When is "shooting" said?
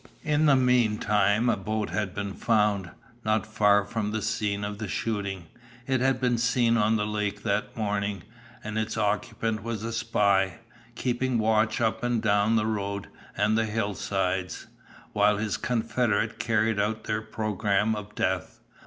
4.87-5.45